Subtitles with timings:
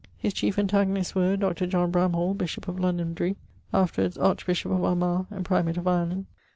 [0.17, 1.67] His chiefe antagonists were [Dr.
[1.67, 3.35] John] Bramhall, bishop of [Londonderry],
[3.71, 6.25] afterwards [archbishop of Armagh and] primate of Ireland.